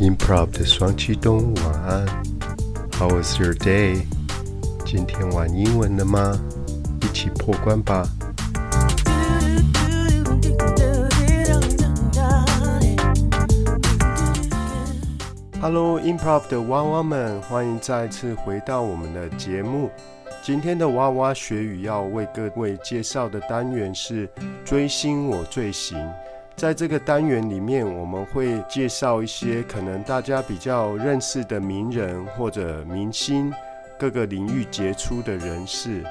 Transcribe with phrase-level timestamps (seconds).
[0.00, 2.06] Improv 的双启动，晚安。
[2.92, 4.04] How was your day？
[4.86, 6.38] 今天玩英文了吗？
[7.02, 8.08] 一起破关吧。
[15.60, 19.90] Hello，Improv 的娃娃们，欢迎再次回到我们的节目。
[20.44, 24.30] 今天的娃娃学语要为各位介绍的单元是
[24.64, 25.98] 追星我最行。
[26.58, 33.52] 在这个单元里面，我们会介绍一些可能大家比较认识的名人或者明星，
[33.96, 36.02] 各个领域杰出的人士。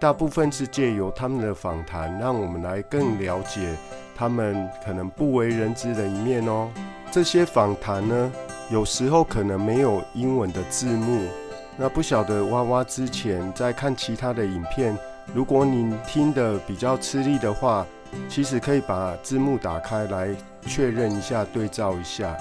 [0.00, 3.76] 大部分是借由他们的访谈，让我们来更了解
[4.16, 6.68] 他们可能不为人知的一面哦。
[7.12, 8.32] 这些访谈呢？
[8.72, 11.28] 有时候可能没有英文的字幕，
[11.76, 14.98] 那不晓得娃娃之前在看其他的影片，
[15.32, 17.86] 如果你听的比较吃力的话，
[18.28, 20.28] 其实可以把字幕打开来
[20.66, 22.36] 确认一下、对照一下。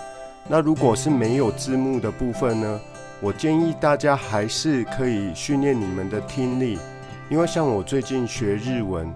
[0.47, 2.79] 那如果是没有字幕的部分呢？
[3.19, 6.79] 我建议大家还是可以训练你们的听力，
[7.29, 9.13] 因为像我最近学日文。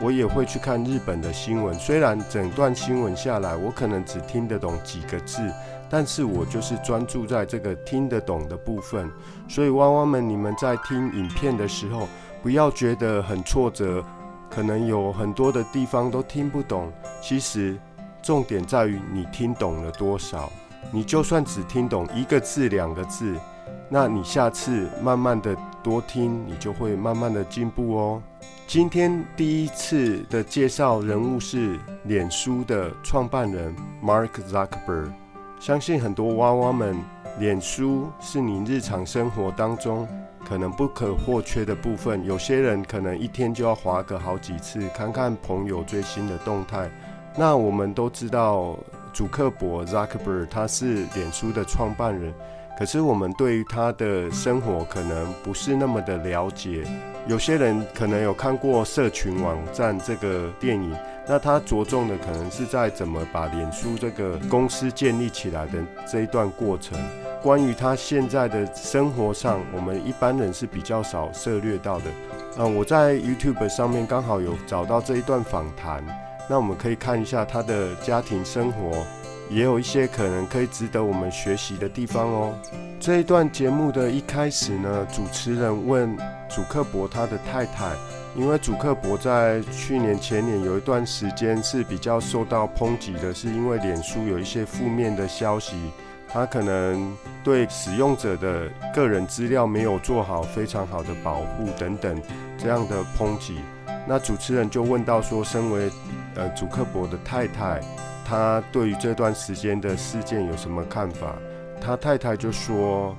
[0.00, 5.42] 我也会去看日本的新闻，虽然整段新闻下来，我可能只听得懂几个字，
[5.90, 9.10] 但是我就是专注在这个听得懂的部分。
[9.48, 12.06] 所以，汪汪们，你们在听影片的时候，
[12.44, 14.04] 不要觉得很挫折，
[14.50, 16.92] 可能有很多的地方都听不懂。
[17.20, 17.78] 其实，
[18.22, 20.50] 重点在于你听懂了多少。
[20.90, 23.34] 你就算只听懂一个字、两个字，
[23.88, 28.22] 那你下次慢慢的多听，你就会慢慢的进步哦。
[28.66, 35.10] 今天第一次的介绍人物是脸书的创办人 Mark Zuckerberg。
[35.58, 36.96] 相信很多娃娃们，
[37.38, 40.06] 脸书是你日常生活当中
[40.46, 42.24] 可能不可或缺的部分。
[42.24, 46.90] 有些人可能一天就要划个好几次，看看朋友最新的动态。
[47.36, 48.76] 那我们都知道，
[49.12, 52.34] 主克伯 Zuckerberg 他是脸书的创办人。
[52.78, 56.84] 可是我们对于他的生活可能不是那么的了解。
[57.26, 60.96] 有些人可能有看过《社群网站》这个电影，
[61.28, 65.72] 那他着重的可能是在怎么把脸书这个公司建立起来的
[66.06, 66.96] 这一段过程。
[67.42, 72.04] 关于他现在的生活上，我们一般人是比较少涉略到的。
[72.58, 76.04] 嗯，我在 YouTube 上面刚好有找到这一段访谈，
[76.48, 79.06] 那我们可以看一下他的家庭生活。
[79.50, 82.54] 也有一些可能可以值得我们学习的地方哦。
[83.00, 86.14] 这一段节目的一开始呢，主持人问
[86.50, 87.92] 祖克伯他的太太，
[88.36, 95.76] 因为祖克伯在去年前年有一段时间是比较受到抨击的，是因为脸书有一些负面的消息，
[96.28, 102.20] 他可能对使用者的个人资料没有做好非常好的保护等等
[102.58, 103.56] 这样的抨击。
[104.06, 105.90] 那主持人就问到说，身为
[106.34, 107.80] 呃祖克伯的太太。
[108.24, 111.34] 他对于这段时间的事件有什么看法？
[111.80, 113.16] 他太太就说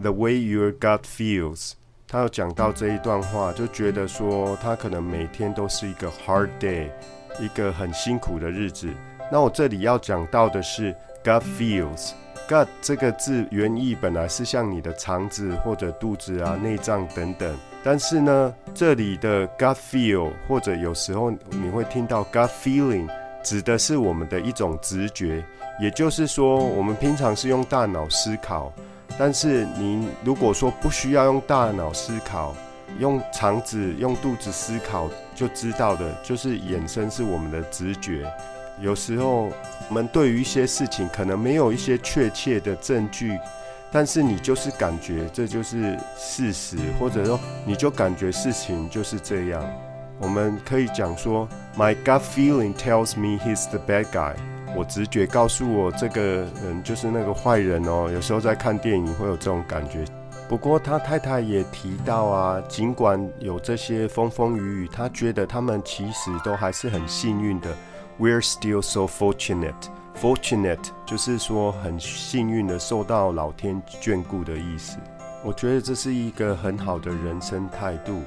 [0.00, 1.72] ：“The way your gut feels。”
[2.06, 6.88] 他有讲到这一段话，就觉得说他可能每天都是一个 hard day，
[7.40, 8.88] 一个很辛苦的日子。
[9.32, 10.94] 那我这里要讲到的是
[11.24, 12.12] gut feels。
[12.48, 23.08] Gut 这个字原意本来是像你的肠子或者肚子啊、内脏等等，但是呢，这里的 gut feel 或者有时候你会听到 gut feeling。
[23.42, 25.44] 指的是我们的一种直觉，
[25.78, 28.72] 也就是说，我们平常是用大脑思考，
[29.18, 32.56] 但是您如果说不需要用大脑思考，
[32.98, 38.26] 用肠子、用肚子思考就知道的，就是衍生是我们的直觉。
[38.80, 39.52] 有时候
[39.88, 43.38] 我们对于一些事情可能没有一些确切的证据，
[43.92, 49.64] 但是你就是感觉这就是事实，或者说你就感觉事情就是这样。
[50.18, 54.34] 我们可以讲说，My gut feeling tells me he's the bad guy。
[54.76, 56.22] 我直觉告诉我这个
[56.64, 58.10] 人就是那个坏人哦。
[58.12, 60.04] 有时候在看电影会有这种感觉。
[60.48, 67.68] 不过他太太也提到啊，尽管有这些风风雨雨，他觉得他们其实都还是很幸运的。
[68.18, 69.74] We're still so fortunate.
[70.20, 74.98] Fortunate 就是说很幸运的受到老天眷顾的意思。
[75.44, 78.22] 我觉得这是一个很好的人生态度。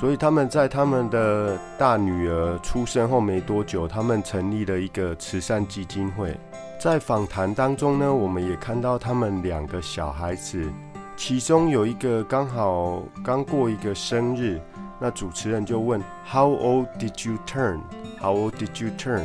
[0.00, 6.38] 所以他们在他们的大女儿出生后没多久，他们成立了一个慈善基金会。
[6.78, 10.70] 在访谈当中呢，我们也看到他们两个小孩子，
[11.16, 14.60] 其中有一个刚好刚过一个生日，
[14.98, 17.80] 那主持人就问：How old did you turn?
[18.20, 19.24] How old did you turn?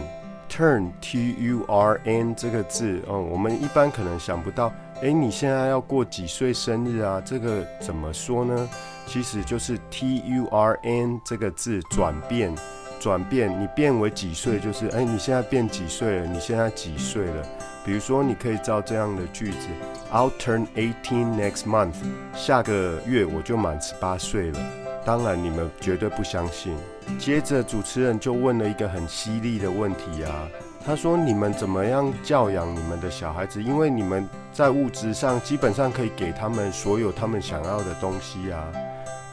[0.49, 4.69] Turn T U R N 这个字，嗯，我们一般可能想不到，
[5.01, 7.21] 哎，你现在要过几岁生日啊？
[7.23, 8.69] 这个怎么说呢？
[9.07, 12.53] 其实就是 T U R N 这个字转变，
[12.99, 16.25] 转变，你变为几岁，就是哎，你现在变几岁了？
[16.25, 17.45] 你现在几岁了？
[17.85, 19.67] 比如说，你可以造这样的句子
[20.11, 21.95] ：I'll turn eighteen next month。
[22.35, 24.59] 下个月我就满十八岁了。
[25.03, 26.75] 当然，你们绝对不相信。
[27.17, 30.47] 接着，主持人就问了一个很犀利的问题啊。
[30.83, 33.61] 他说：“你们怎么样教养你们的小孩子？
[33.61, 38.65] 因为你们在物质上基本上可以给他们所有他们想要的东西啊。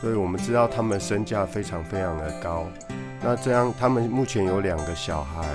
[0.02, 2.66] 对，我们知道他们身价非常非常的高。
[3.22, 5.46] 那这样，他们目前有两个小孩，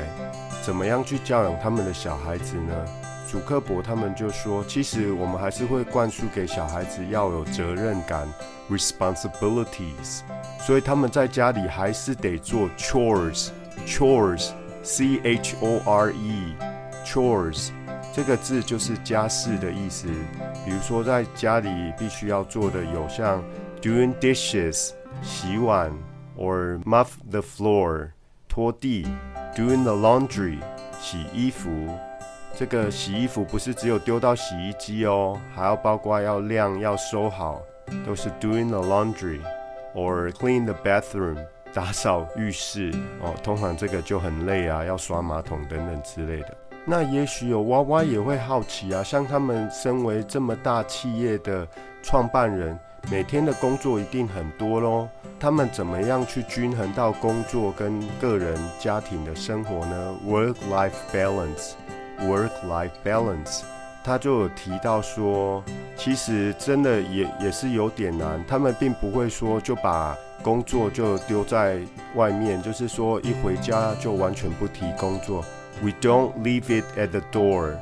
[0.63, 2.85] 怎么样去教养他们的小孩子呢？”
[3.33, 8.27] 主克伯他们就说：“其实我们还是会灌输给小孩子要有责任感
[8.69, 10.21] （responsibilities），
[10.59, 14.51] 所以他们在家里还是得做 chores，chores。”
[14.85, 16.53] C H O R E
[17.03, 17.69] chores
[18.13, 20.07] 这个字就是家事的意思。
[20.63, 23.43] 比如说，在家里必须要做的有像
[23.81, 24.91] doing dishes
[25.23, 25.91] 洗碗
[26.37, 28.09] ，or mop the floor
[28.47, 29.07] 拖地
[29.55, 30.59] ，doing the laundry
[31.01, 31.69] 洗衣服。
[32.55, 37.61] 这个洗衣服不是只有丢到洗衣机哦，还要包括要晾、要收好，
[38.05, 41.37] 都是 doing the laundry，or clean the bathroom。
[41.73, 46.55] 打扫浴室哦，通常这个就很累啊，要刷马桶等等之类的。
[46.85, 51.67] 那也许有娃娃也会好奇啊，像他们身为这么大企业的
[52.03, 52.77] 创办人，
[53.09, 55.09] 每天的工作一定很多喽。
[55.39, 61.71] 他们怎么样去均衡到工作跟个人家庭的生活呢？Work-life balance
[62.19, 63.61] Work-life balance。
[64.05, 65.63] 他就有提到说，
[65.95, 68.43] 其实真的也也是有点难。
[68.45, 70.13] 他们并不会说就把
[70.43, 71.79] 工作就丢在
[72.15, 75.45] 外面，就是说一回家就完全不提工作。
[75.81, 77.77] We don't leave it at the door.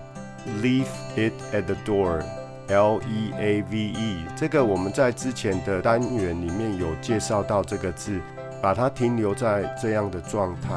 [0.61, 0.85] Leave
[1.15, 2.21] it at the door.
[2.67, 4.25] L E A V E。
[4.35, 8.19] 这个我们在之前的单元里面有介绍到这个字，
[8.61, 10.69] 把它停留在这样的状态。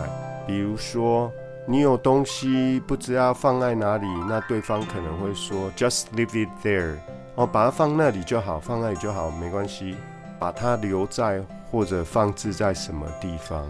[0.47, 1.31] 比如说。
[1.67, 6.97] 你有东西不知道放在哪里，那对方可能会说 “just leave it there”，
[7.37, 9.97] 哦，把它放那里就好，放那里就好，没关系。
[10.39, 13.65] 把它留在或者放置在什么地方，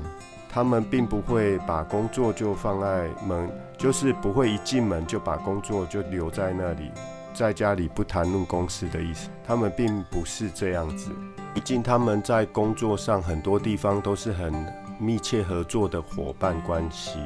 [0.51, 3.49] 他们并不会把工作就放在门，
[3.79, 6.91] 就是不会一进门就把工作就留在那里，
[7.33, 9.29] 在家里不谈论公司的意思。
[9.47, 11.13] 他们并不是这样子，
[11.53, 14.53] 毕竟他们在工作上很多地方都是很
[14.99, 17.21] 密切合作的伙伴关系。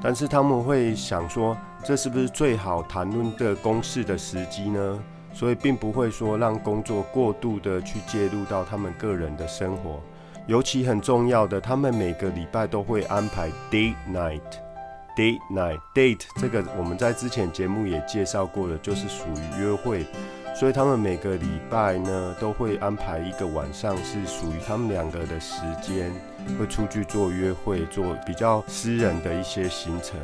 [0.00, 4.98] 但是他们会想说，这是不是最好谈论的公事的时机呢？
[5.32, 10.00] 所以并不会说让工作过度的去介入到他们个人的生活。
[10.46, 20.06] 尤其很重要的，他们每个礼拜都会安排 date night，date night，date 这个我们在之前节目也介绍过的，就是属于约会。
[20.58, 26.10] 所以他们每个礼拜呢，都会安排一个晚上是属于他们两个的时间，
[26.58, 30.18] 会出去做约会，做比较私人的一些行程。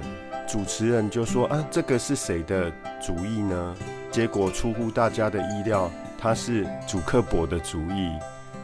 [0.44, 2.68] 主持人就说：“啊，这个是谁的
[3.00, 3.76] 主意呢？”
[4.10, 5.88] 结果出乎大家的意料，
[6.18, 8.10] 他是主克伯的主意。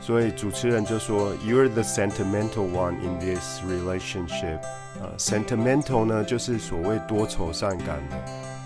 [0.01, 4.59] 所以主持人就说：“You're the sentimental one in this relationship。”
[5.01, 8.17] 啊，sentimental 呢，就是所谓多愁善感的。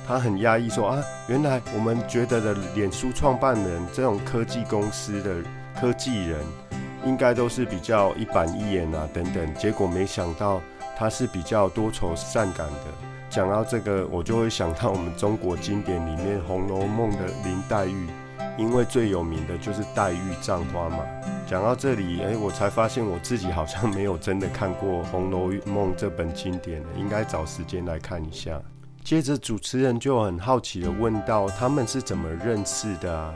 [0.06, 5.36] 他很压抑，说啊，原来我们觉得的脸书创办人这种科技公司的
[5.80, 6.40] 科技人，
[7.06, 9.54] 应该都是比较一板一眼啊，等等。
[9.54, 10.60] 结果没想到
[10.96, 12.84] 他是比较多愁善感的。
[13.30, 18.06] 讲到这个，我就会想到我们中国经典里面《红楼梦》的林黛玉，
[18.58, 20.98] 因为最有名的就是黛玉葬花嘛。
[21.46, 28.60] 讲到这里，哎，我才发现我自己好像没有真的看过《红楼梦》这本经典，应该找时间来看一下。
[29.04, 33.34] 接着主持人就很好奇的问到：“他们是怎么认识的啊？”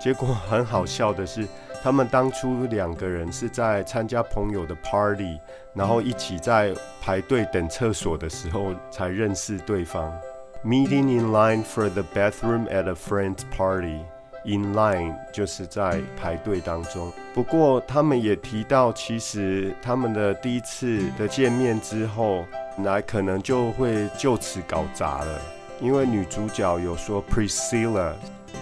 [0.00, 1.44] 结果很好笑的是，
[1.82, 5.36] 他们当初两个人是在参加朋友的 party，
[5.74, 6.72] 然后一起在
[7.02, 10.08] 排队等厕所的时候才认识对方。
[10.64, 13.98] Meeting in line for the bathroom at a friend's party.
[14.44, 17.12] In line 就是在排队当中。
[17.34, 22.44] 不过他们也提到，其实他们的第一次的见面之后。
[22.84, 25.40] 来可能就会就此搞砸了，
[25.80, 28.12] 因为女主角有说 Priscilla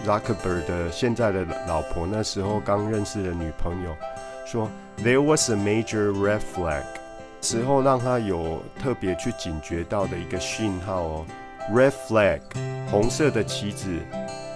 [0.06, 3.94] Zuckerberg 的现在的老婆那时候刚认识的女朋友
[4.46, 4.70] 说
[5.04, 6.84] There was a major red flag，
[7.42, 11.26] 时候让她有特别去警觉到的一个讯号哦
[11.70, 12.40] ，red flag
[12.90, 13.86] 红色的旗子，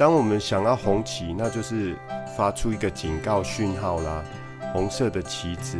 [0.00, 1.94] 当我们想要红旗，那就是
[2.34, 4.24] 发出一个警告讯号啦。
[4.72, 5.76] 红色的旗子，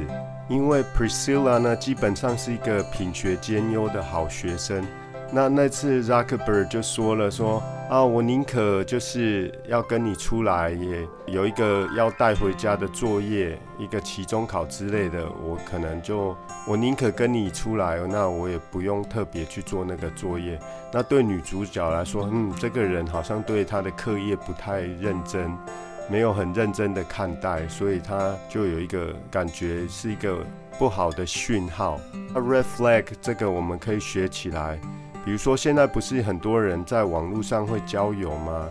[0.47, 4.85] 因为 Priscilla 呢，基本上是一个品学兼优的好学生，
[5.33, 20.59] 那那次 Zuckerberg 就说了说啊，我宁可就是要跟你出来，也有一个要带回家的作业，一个期中考之类的，我可能就我宁可跟你出来，那我也不用特别去做那个作业。
[20.93, 25.57] 那对女主角来说，嗯，这个人好像对她的课业不太认真，
[26.09, 30.39] 没有很认真的看待，所以他就有一个感觉是一个
[30.77, 32.01] 不好的讯号。
[32.35, 34.77] 那 red flag 这个我们可以学起来。
[35.23, 38.67] 比如说，现在不是很多人在网络上会交友吗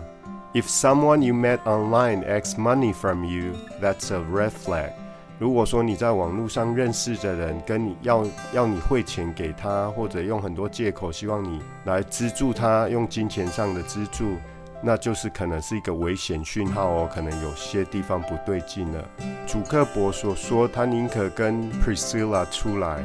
[0.52, 4.90] ？If someone you met online asks money from you, that's a red flag。
[5.38, 14.34] 如果说你在网络上认识的人跟你要要你汇钱给他，或者用很多借口希望你来资助他，用金钱上的资助，
[14.82, 19.04] 那就是可能是一个危险讯号哦，可能有些地方不对劲了。
[19.46, 22.98] 主克伯所说，他宁可跟 Priscilla 出来，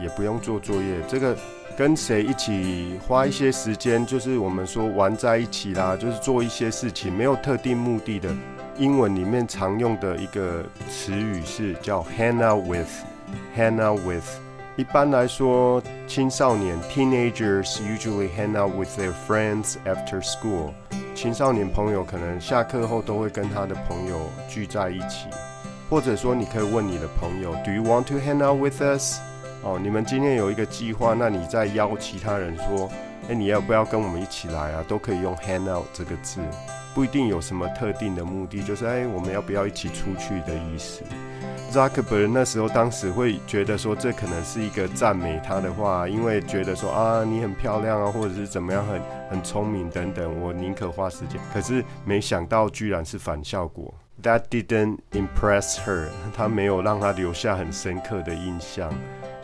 [0.00, 1.36] 也不用做作业，这个。
[1.76, 8.34] 跟谁一起花一些时间，就是我们说玩在一起啦，就是做一些事情，没有特定目的的。
[8.78, 14.24] 英文里面常用的一个词语是叫 hang out with，hang out with。
[14.76, 20.72] 一般来说，青少年 teenagers usually hang out with their friends after school。
[21.14, 24.18] 青少年朋友可能下课后都会跟他的朋友
[24.48, 25.28] 聚在一起，
[25.90, 29.18] 或者说你可以问你的朋友，Do you want to hang out with us？
[29.62, 32.88] 哦，你们今天有一个计划，那你再邀其他人说，
[33.28, 34.84] 哎，你要不要跟我们一起来啊？
[34.86, 36.40] 都可以用 “hand out 这个字，
[36.94, 41.02] 不一定有什么特定的目的，就是哎，我们要不要一起出去的意思。
[41.72, 51.40] Zuckerberg 那时候当时会觉得说，这可能是一个赞美他的话，因为觉得说啊，你很漂亮啊，或者是怎么样，很很聪明等等，我宁可花时间。
[51.52, 58.88] 可是没想到居然是反效果，That didn't impress her，他没有让他留下很深刻的印象。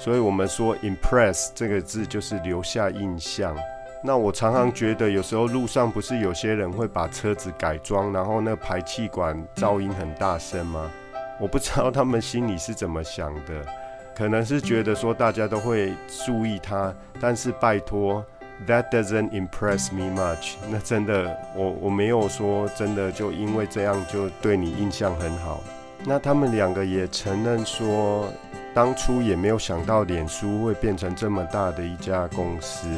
[0.03, 3.57] 所以，我们说 impress 这个字就是留下印象。
[4.03, 10.91] 那我常常觉得，有时候路上不是有些人会把车子改装，然后那排气管噪音很大声吗？
[11.39, 13.65] 我不知道他们心里是怎么想的，
[14.13, 15.93] 可能是觉得说大家都会
[16.27, 18.27] 注意它，但是拜托
[18.67, 20.55] ，that doesn't impress me much。
[20.69, 25.63] 那真的，我我没有说真的就因为这样就对你印象很好。
[26.05, 28.29] 那他们两个也承认说。
[28.75, 32.89] 当初也没有想到脸书会变成这么大的一家公司。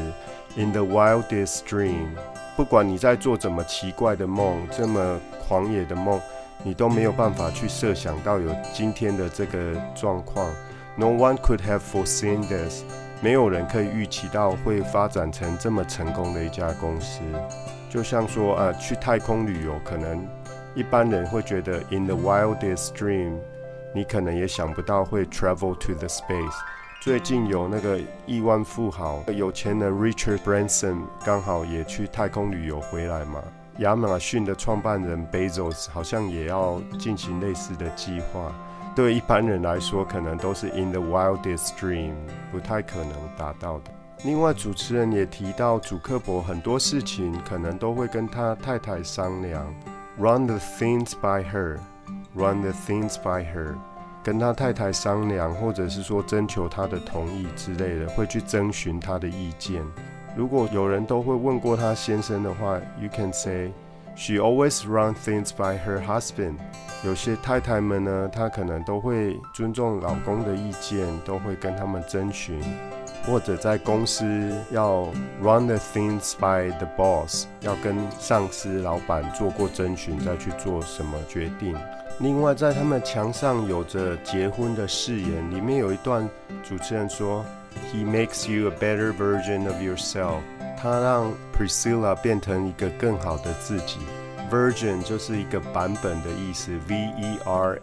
[0.57, 2.11] In the wildest dream，
[2.57, 6.21] 不管你在做怎么奇怪的梦，这么狂野的梦，
[6.63, 10.49] 你都没有办法去设想到有今天的这个状况。
[10.97, 12.85] No one could have foreseen this，
[13.21, 17.19] 没有人可以预期到会发展成这么成功的一家公司。
[17.91, 20.25] 就像说，呃，去太空旅游，可能
[20.77, 23.39] 一般人会觉得 In the wildest dream。
[23.95, 26.55] 你可能也想不到会 travel to the space。
[27.01, 33.43] 最近有那个亿万富豪、有钱的 Richard Branson 刚好也去太空旅游回来嘛。
[33.79, 38.53] 亚马逊的创办人 Bezos 好像也要进行类似的计划。
[38.97, 42.15] 对一般人来说，可能都是 in the wildest dream，
[42.51, 43.91] 不太可能达到的。
[44.25, 49.67] 另外，主持人也提到，主克伯很多事情可能都会跟他太太商量
[50.17, 51.79] ，run the things by her。
[52.37, 53.77] Run the things by her，
[54.25, 59.83] 跟他太太商量，或者是说征求他的同意之类的，会去征询他的意见。
[60.37, 63.71] 如果有人都会问过他先生的话，You can say
[64.17, 66.57] she always run things by her husband。
[67.05, 72.61] 有些太太们呢，她可能都会尊重老公的意见，都会跟他们征询，
[73.27, 74.25] 或者在公司
[74.73, 75.03] 要
[75.41, 81.77] run the things by the boss，要跟上司、老板做过征询，再去做什么决定。
[82.21, 86.31] 另外，在他们墙上有着结婚的誓言，里面有一段
[86.63, 87.45] 主持人说
[87.93, 90.39] ：“He makes you a better version of yourself。”
[90.81, 93.99] 他让 Priscilla 变成一个更好的自己。
[94.49, 97.79] Version 就是一个版本的意思，V-E-R-S-I-O-N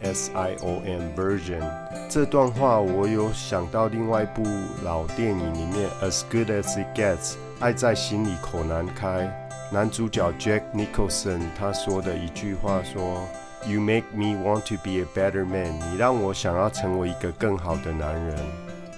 [1.15, 1.61] version。
[2.07, 4.43] 这段话我有想到另外一部
[4.83, 9.29] 老电影里面，As Good as It Gets，爱在心里口难开。
[9.73, 13.27] 男主角 Jack Nicholson 他说的一句话说。
[13.68, 15.80] You make me want to be a better man。
[15.80, 18.36] 你让我想要成为一个更好的男人。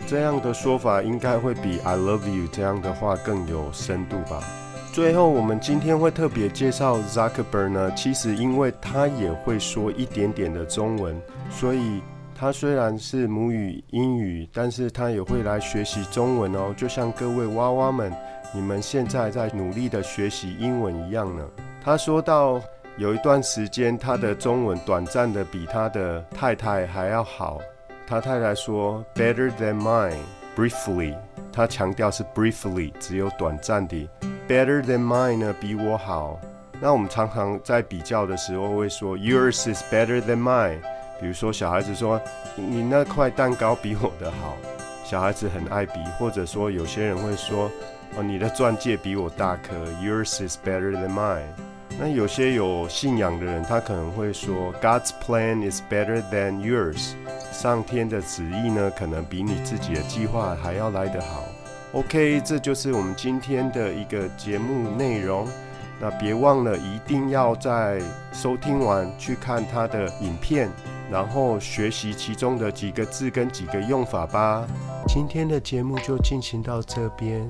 [0.08, 4.42] 这样的说法应该会比 I love you 这样的话更有深度吧。
[4.94, 12.02] 最后，我们今天会特别介绍 Zuckerberg 呢，其实因为他也会说一点点的中文，所以
[12.34, 16.74] 他虽然是母语英语，但是他也会来学习中文哦。
[16.78, 18.14] 就像各位娃娃们，
[18.54, 21.44] 你们现在在努力的学习英文一样呢。
[21.84, 22.62] 他说到。
[22.96, 27.60] 有一段时间，他的中文短暂的比他的太太还要好。
[28.06, 31.16] 他太太说 “better than mine”，briefly，
[31.52, 34.08] 他强调是 briefly，只有短暂的。
[34.48, 36.40] Better than mine 呢，比我好。
[36.80, 40.80] 那我们常常在比较的时候会说 yours is better than mine。
[41.20, 42.22] 比如说小孩子说
[42.56, 44.56] 你那块蛋糕比我的好，
[45.04, 47.72] 小孩子很爱比，或者说有些人会说
[48.16, 51.42] 哦你的钻戒比我大颗，yours is better than mine。
[52.00, 57.14] 那有些有信仰的人，他可能会说 God's plan is better than yours。
[57.52, 61.44] 上天的旨意呢，可能比你自己的计划还要来得好。
[61.94, 65.48] OK，这就是我们今天的一个节目内容。
[66.02, 68.02] 那别忘了，一定要在
[68.34, 70.68] 收听完去看他的影片，
[71.10, 74.68] 然后学习其中的几个字跟几个用法吧。
[75.08, 77.50] 今天的节目就进行到这边，